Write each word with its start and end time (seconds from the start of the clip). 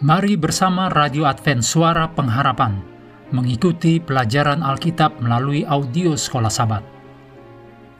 Mari 0.00 0.32
bersama 0.32 0.88
Radio 0.88 1.28
Advent 1.28 1.60
Suara 1.60 2.08
Pengharapan 2.08 2.80
mengikuti 3.36 4.00
pelajaran 4.00 4.64
Alkitab 4.64 5.20
melalui 5.20 5.60
audio 5.68 6.16
Sekolah 6.16 6.48
Sabat. 6.48 6.80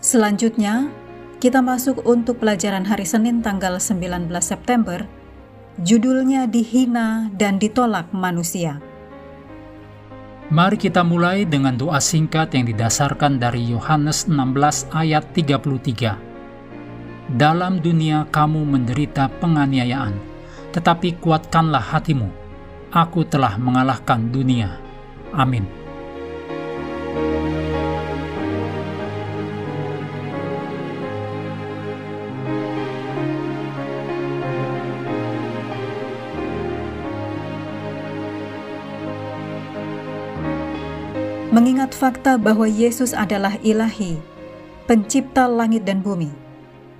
Selanjutnya, 0.01 0.89
kita 1.45 1.61
masuk 1.61 2.01
untuk 2.09 2.41
pelajaran 2.41 2.89
hari 2.89 3.05
Senin 3.05 3.45
tanggal 3.45 3.77
19 3.77 4.33
September. 4.41 5.05
Judulnya 5.84 6.48
Dihina 6.48 7.28
dan 7.37 7.61
Ditolak 7.61 8.17
Manusia. 8.17 8.80
Mari 10.48 10.80
kita 10.80 11.05
mulai 11.05 11.45
dengan 11.45 11.77
doa 11.77 12.01
singkat 12.01 12.56
yang 12.56 12.64
didasarkan 12.64 13.37
dari 13.37 13.77
Yohanes 13.77 14.25
16 14.25 14.89
ayat 14.97 15.37
33. 15.37 16.17
Dalam 17.37 17.77
dunia 17.84 18.25
kamu 18.33 18.64
menderita 18.64 19.28
penganiayaan, 19.37 20.30
tetapi 20.70 21.19
kuatkanlah 21.19 21.83
hatimu. 21.83 22.30
Aku 22.91 23.23
telah 23.23 23.55
mengalahkan 23.55 24.30
dunia. 24.30 24.78
Amin. 25.30 25.80
Mengingat 41.50 41.92
fakta 41.92 42.39
bahwa 42.39 42.64
Yesus 42.64 43.11
adalah 43.11 43.58
ilahi, 43.61 44.23
pencipta 44.86 45.50
langit 45.50 45.83
dan 45.83 45.98
bumi, 45.98 46.30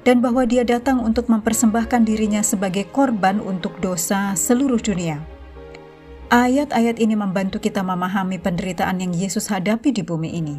dan 0.03 0.25
bahwa 0.25 0.48
dia 0.48 0.65
datang 0.65 1.05
untuk 1.05 1.29
mempersembahkan 1.29 2.09
dirinya 2.09 2.41
sebagai 2.41 2.89
korban 2.89 3.37
untuk 3.41 3.77
dosa 3.84 4.33
seluruh 4.33 4.81
dunia. 4.81 5.20
Ayat-ayat 6.31 7.03
ini 7.03 7.19
membantu 7.19 7.59
kita 7.59 7.83
memahami 7.83 8.39
penderitaan 8.39 9.03
yang 9.03 9.12
Yesus 9.12 9.51
hadapi 9.51 9.91
di 9.91 10.07
bumi 10.07 10.31
ini. 10.39 10.57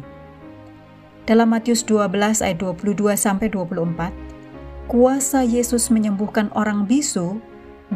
Dalam 1.24 1.54
Matius 1.54 1.80
12 1.86 2.44
ayat 2.44 2.58
22 2.60 3.16
sampai 3.16 3.48
24, 3.48 4.90
kuasa 4.90 5.40
Yesus 5.42 5.88
menyembuhkan 5.88 6.52
orang 6.52 6.84
bisu 6.84 7.40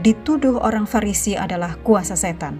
dituduh 0.00 0.56
orang 0.62 0.88
Farisi 0.88 1.36
adalah 1.36 1.76
kuasa 1.84 2.16
setan. 2.16 2.58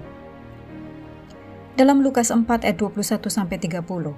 Dalam 1.81 2.05
Lukas 2.05 2.29
4 2.29 2.45
ayat 2.45 2.77
21 2.77 3.29
sampai 3.29 3.57
30, 3.57 4.13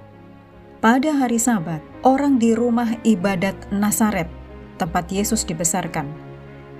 pada 0.79 1.11
hari 1.11 1.39
Sabat, 1.39 1.83
orang 2.07 2.39
di 2.39 2.55
rumah 2.55 2.95
ibadat 3.03 3.55
Nasaret 3.71 4.38
tempat 4.79 5.11
Yesus 5.11 5.43
dibesarkan, 5.43 6.07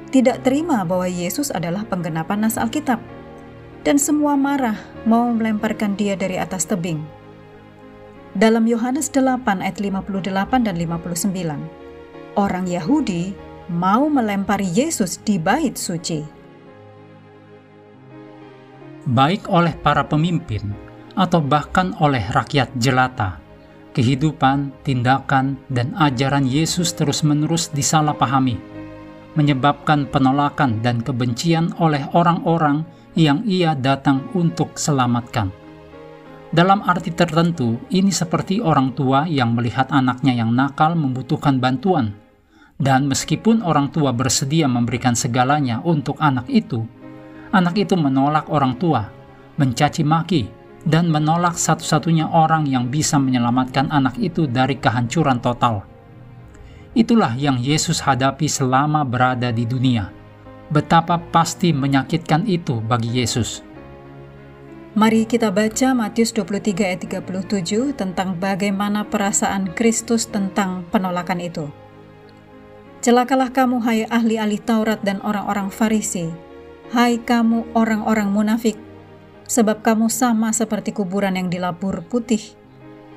tidak 0.09 0.41
terima 0.41 0.81
bahwa 0.87 1.05
Yesus 1.05 1.53
adalah 1.53 1.85
penggenapan 1.85 2.47
nas 2.47 2.57
Alkitab, 2.57 2.97
dan 3.85 4.01
semua 4.01 4.33
marah 4.33 4.79
mau 5.05 5.29
melemparkan 5.29 5.93
dia 5.93 6.17
dari 6.17 6.41
atas 6.41 6.65
tebing. 6.65 7.03
Dalam 8.33 8.65
Yohanes 8.65 9.11
8 9.11 9.43
ayat 9.61 9.77
58 9.77 10.65
dan 10.65 10.75
59, 10.79 12.39
orang 12.39 12.65
Yahudi 12.65 13.33
mau 13.69 14.09
melempari 14.09 14.65
Yesus 14.65 15.21
di 15.21 15.37
bait 15.37 15.77
suci. 15.77 16.25
Baik 19.09 19.49
oleh 19.49 19.73
para 19.77 20.05
pemimpin 20.05 20.73
atau 21.17 21.41
bahkan 21.41 21.93
oleh 22.01 22.21
rakyat 22.33 22.69
jelata, 22.77 23.41
kehidupan, 23.99 24.71
tindakan, 24.87 25.59
dan 25.67 25.91
ajaran 25.99 26.47
Yesus 26.47 26.95
terus-menerus 26.95 27.67
disalahpahami, 27.75 28.55
menyebabkan 29.35 30.07
penolakan 30.07 30.79
dan 30.79 31.03
kebencian 31.03 31.75
oleh 31.83 32.07
orang-orang 32.15 32.87
yang 33.19 33.43
ia 33.43 33.75
datang 33.75 34.23
untuk 34.31 34.79
selamatkan. 34.79 35.51
Dalam 36.55 36.79
arti 36.87 37.11
tertentu, 37.11 37.75
ini 37.91 38.07
seperti 38.07 38.63
orang 38.63 38.95
tua 38.95 39.27
yang 39.27 39.51
melihat 39.51 39.91
anaknya 39.91 40.31
yang 40.31 40.55
nakal 40.55 40.95
membutuhkan 40.95 41.59
bantuan, 41.59 42.15
dan 42.79 43.03
meskipun 43.03 43.59
orang 43.67 43.91
tua 43.91 44.15
bersedia 44.15 44.71
memberikan 44.71 45.11
segalanya 45.11 45.83
untuk 45.83 46.15
anak 46.23 46.47
itu, 46.47 46.87
anak 47.51 47.75
itu 47.75 47.99
menolak 47.99 48.47
orang 48.47 48.79
tua, 48.79 49.11
mencaci 49.59 50.07
maki, 50.07 50.58
dan 50.87 51.11
menolak 51.11 51.59
satu-satunya 51.59 52.29
orang 52.31 52.63
yang 52.69 52.87
bisa 52.87 53.19
menyelamatkan 53.19 53.91
anak 53.91 54.15
itu 54.21 54.47
dari 54.47 54.79
kehancuran 54.79 55.43
total. 55.43 55.83
Itulah 56.95 57.35
yang 57.35 57.59
Yesus 57.59 58.01
hadapi 58.01 58.49
selama 58.49 59.03
berada 59.03 59.51
di 59.51 59.67
dunia. 59.67 60.09
Betapa 60.69 61.17
pasti 61.17 61.73
menyakitkan 61.73 62.45
itu 62.45 62.77
bagi 62.81 63.21
Yesus. 63.21 63.65
Mari 64.97 65.29
kita 65.29 65.53
baca 65.53 65.93
Matius 65.93 66.33
23 66.33 66.81
ayat 66.81 66.99
37 67.05 67.93
tentang 67.93 68.33
bagaimana 68.41 69.05
perasaan 69.05 69.77
Kristus 69.77 70.25
tentang 70.25 70.81
penolakan 70.89 71.39
itu. 71.45 71.69
Celakalah 72.99 73.53
kamu 73.53 73.79
hai 73.85 74.03
ahli-ahli 74.09 74.59
Taurat 74.59 74.99
dan 75.05 75.21
orang-orang 75.21 75.69
Farisi, 75.69 76.27
hai 76.91 77.21
kamu 77.21 77.71
orang-orang 77.77 78.33
munafik, 78.33 78.75
sebab 79.49 79.81
kamu 79.81 80.13
sama 80.13 80.53
seperti 80.53 80.93
kuburan 80.93 81.33
yang 81.33 81.49
dilapur 81.49 82.05
putih, 82.05 82.53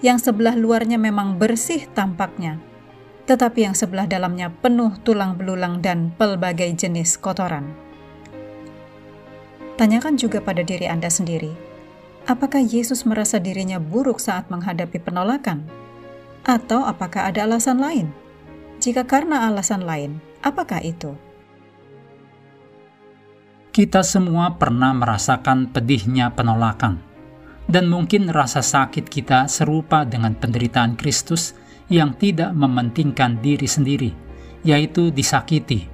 yang 0.01 0.17
sebelah 0.17 0.57
luarnya 0.57 0.97
memang 0.97 1.37
bersih 1.37 1.85
tampaknya, 1.93 2.57
tetapi 3.29 3.69
yang 3.69 3.77
sebelah 3.77 4.09
dalamnya 4.09 4.49
penuh 4.49 4.97
tulang 5.05 5.37
belulang 5.37 5.85
dan 5.85 6.11
pelbagai 6.17 6.73
jenis 6.73 7.21
kotoran. 7.21 7.69
Tanyakan 9.77 10.17
juga 10.17 10.41
pada 10.41 10.65
diri 10.65 10.89
Anda 10.89 11.13
sendiri, 11.13 11.53
apakah 12.25 12.65
Yesus 12.65 13.05
merasa 13.05 13.37
dirinya 13.37 13.77
buruk 13.77 14.17
saat 14.17 14.49
menghadapi 14.49 14.97
penolakan? 15.05 15.69
Atau 16.49 16.83
apakah 16.83 17.29
ada 17.29 17.45
alasan 17.47 17.79
lain? 17.79 18.11
Jika 18.83 19.07
karena 19.07 19.47
alasan 19.47 19.87
lain, 19.87 20.19
apakah 20.43 20.83
itu? 20.83 21.15
Kita 23.73 24.05
semua 24.05 24.61
pernah 24.61 24.93
merasakan 24.93 25.73
pedihnya 25.73 26.29
penolakan, 26.37 27.01
dan 27.73 27.89
mungkin 27.89 28.29
rasa 28.29 28.61
sakit 28.61 29.09
kita 29.09 29.49
serupa 29.49 30.05
dengan 30.05 30.37
penderitaan 30.37 30.93
Kristus 30.93 31.57
yang 31.89 32.13
tidak 32.21 32.53
mementingkan 32.53 33.41
diri 33.41 33.65
sendiri, 33.65 34.13
yaitu 34.61 35.09
disakiti, 35.09 35.89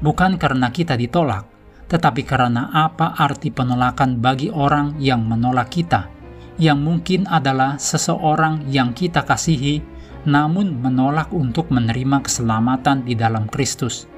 bukan 0.00 0.40
karena 0.40 0.72
kita 0.72 0.96
ditolak, 0.96 1.44
tetapi 1.92 2.24
karena 2.24 2.72
apa 2.72 3.12
arti 3.20 3.52
penolakan 3.52 4.24
bagi 4.24 4.48
orang 4.48 4.96
yang 4.96 5.20
menolak 5.20 5.68
kita, 5.68 6.08
yang 6.56 6.80
mungkin 6.80 7.28
adalah 7.28 7.76
seseorang 7.76 8.64
yang 8.72 8.96
kita 8.96 9.20
kasihi, 9.28 9.84
namun 10.24 10.80
menolak 10.80 11.28
untuk 11.36 11.68
menerima 11.68 12.24
keselamatan 12.24 13.04
di 13.04 13.12
dalam 13.12 13.44
Kristus. 13.52 14.08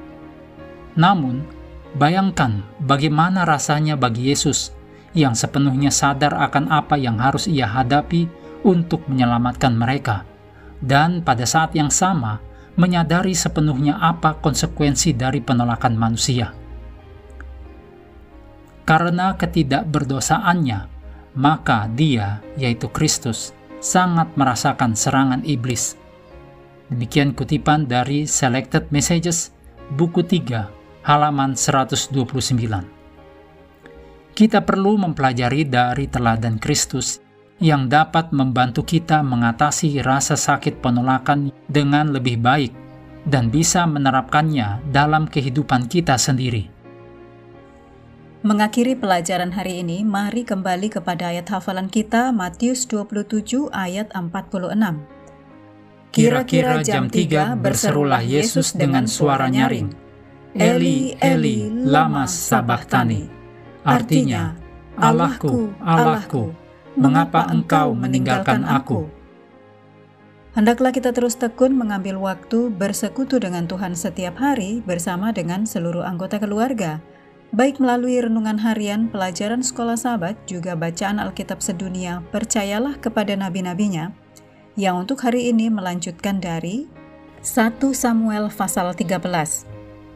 Namun, 0.95 1.59
Bayangkan 1.99 2.63
bagaimana 2.87 3.43
rasanya 3.43 3.99
bagi 3.99 4.31
Yesus 4.31 4.71
yang 5.11 5.35
sepenuhnya 5.35 5.91
sadar 5.91 6.39
akan 6.39 6.71
apa 6.71 6.95
yang 6.95 7.19
harus 7.19 7.51
ia 7.51 7.67
hadapi 7.67 8.31
untuk 8.63 9.03
menyelamatkan 9.11 9.75
mereka, 9.75 10.23
dan 10.79 11.25
pada 11.27 11.43
saat 11.43 11.75
yang 11.75 11.91
sama 11.91 12.39
menyadari 12.79 13.35
sepenuhnya 13.35 13.99
apa 13.99 14.39
konsekuensi 14.39 15.19
dari 15.19 15.43
penolakan 15.43 15.99
manusia. 15.99 16.55
Karena 18.87 19.35
ketidakberdosaannya, 19.35 20.81
maka 21.35 21.91
dia, 21.95 22.43
yaitu 22.55 22.87
Kristus, 22.91 23.55
sangat 23.79 24.31
merasakan 24.35 24.95
serangan 24.95 25.43
iblis. 25.43 25.95
Demikian 26.91 27.35
kutipan 27.35 27.87
dari 27.87 28.27
Selected 28.27 28.91
Messages, 28.91 29.55
buku 29.95 30.27
3, 30.27 30.80
halaman 31.03 31.57
129. 31.57 32.13
Kita 34.37 34.65
perlu 34.65 34.97
mempelajari 34.97 35.69
dari 35.69 36.07
teladan 36.09 36.57
Kristus 36.57 37.21
yang 37.61 37.93
dapat 37.93 38.33
membantu 38.33 38.89
kita 38.89 39.21
mengatasi 39.21 40.01
rasa 40.01 40.33
sakit 40.33 40.81
penolakan 40.81 41.53
dengan 41.69 42.09
lebih 42.09 42.41
baik 42.41 42.73
dan 43.29 43.53
bisa 43.53 43.85
menerapkannya 43.85 44.81
dalam 44.89 45.29
kehidupan 45.29 45.85
kita 45.93 46.17
sendiri. 46.17 46.73
Mengakhiri 48.41 48.97
pelajaran 48.97 49.53
hari 49.53 49.85
ini, 49.85 50.01
mari 50.01 50.49
kembali 50.49 50.89
kepada 50.89 51.29
ayat 51.29 51.53
hafalan 51.53 51.93
kita 51.93 52.33
Matius 52.33 52.89
27 52.89 53.69
ayat 53.69 54.09
46. 54.17 54.73
Kira-kira 56.09 56.81
jam 56.81 57.13
3 57.13 57.61
berserulah 57.61 58.25
Yesus 58.25 58.73
dengan 58.73 59.05
suara 59.05 59.53
nyaring, 59.53 59.93
Eli, 60.57 61.15
Eli, 61.23 61.71
lama 61.71 62.27
sabachthani. 62.27 63.31
Artinya, 63.87 64.59
Allahku, 64.99 65.71
Allahku, 65.79 66.51
mengapa 66.99 67.47
engkau 67.49 67.95
meninggalkan 67.95 68.67
aku? 68.67 69.07
Hendaklah 70.51 70.91
kita 70.91 71.15
terus 71.15 71.39
tekun 71.39 71.79
mengambil 71.79 72.19
waktu 72.19 72.75
bersekutu 72.75 73.39
dengan 73.39 73.71
Tuhan 73.71 73.95
setiap 73.95 74.43
hari 74.43 74.83
bersama 74.83 75.31
dengan 75.31 75.63
seluruh 75.63 76.03
anggota 76.03 76.43
keluarga, 76.43 76.99
Baik 77.51 77.83
melalui 77.83 78.15
renungan 78.23 78.63
harian, 78.63 79.11
pelajaran 79.11 79.59
sekolah 79.59 79.99
sahabat, 79.99 80.39
juga 80.47 80.79
bacaan 80.79 81.19
Alkitab 81.19 81.59
sedunia, 81.59 82.23
percayalah 82.31 82.95
kepada 83.03 83.35
nabi-nabinya, 83.35 84.15
yang 84.79 85.03
untuk 85.03 85.19
hari 85.27 85.51
ini 85.51 85.67
melanjutkan 85.67 86.39
dari 86.39 86.87
1 87.43 87.75
Samuel 87.91 88.55
pasal 88.55 88.95
13. 88.95 89.70